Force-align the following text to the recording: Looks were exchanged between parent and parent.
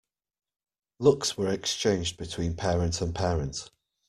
Looks 0.99 1.37
were 1.37 1.53
exchanged 1.53 2.17
between 2.17 2.55
parent 2.55 3.01
and 3.01 3.13
parent. 3.13 3.69